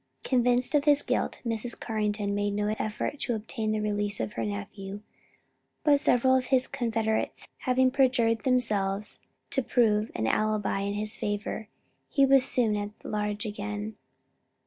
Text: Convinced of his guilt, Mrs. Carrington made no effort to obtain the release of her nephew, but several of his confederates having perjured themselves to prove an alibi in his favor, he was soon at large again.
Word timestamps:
Convinced 0.23 0.73
of 0.73 0.85
his 0.85 1.03
guilt, 1.03 1.39
Mrs. 1.45 1.79
Carrington 1.79 2.33
made 2.33 2.55
no 2.55 2.73
effort 2.79 3.19
to 3.19 3.35
obtain 3.35 3.71
the 3.71 3.81
release 3.81 4.19
of 4.19 4.33
her 4.33 4.43
nephew, 4.43 5.01
but 5.83 5.99
several 5.99 6.33
of 6.35 6.47
his 6.47 6.67
confederates 6.67 7.47
having 7.67 7.91
perjured 7.91 8.39
themselves 8.43 9.19
to 9.51 9.61
prove 9.61 10.09
an 10.15 10.25
alibi 10.25 10.79
in 10.79 10.93
his 10.95 11.15
favor, 11.15 11.67
he 12.09 12.25
was 12.25 12.43
soon 12.43 12.75
at 12.75 12.89
large 13.03 13.45
again. 13.45 13.95